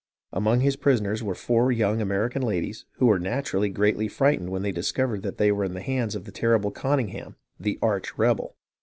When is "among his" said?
0.33-0.77